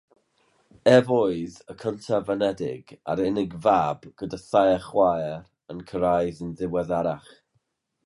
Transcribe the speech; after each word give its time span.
Ef 0.91 1.11
oedd 1.17 1.57
y 1.73 1.75
cyntaf-anedig, 1.83 2.95
a'r 3.13 3.23
unig 3.27 3.55
fab 3.67 4.09
gyda 4.23 4.43
thair 4.49 4.83
chwaer 4.89 5.39
yn 5.75 5.87
cyrraedd 5.93 6.45
yn 6.49 6.55
ddiweddarach. 6.63 7.35